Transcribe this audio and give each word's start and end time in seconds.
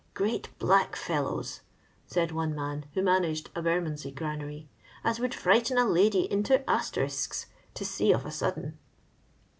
''Great 0.15 0.47
black 0.57 0.95
fellows," 0.95 1.61
said 2.07 2.31
one 2.31 2.55
man 2.55 2.85
who 2.95 3.03
ma 3.03 3.19
naged 3.19 3.49
a 3.53 3.61
Bermondsey 3.61 4.11
gianary, 4.11 4.65
"as 5.03 5.19
would 5.19 5.35
frighten 5.35 5.77
a 5.77 5.85
kdy 5.85 6.27
into 6.27 6.67
asterisks 6.67 7.45
to 7.75 7.85
see 7.85 8.11
of 8.11 8.25
a 8.25 8.31
sudden." 8.31 8.79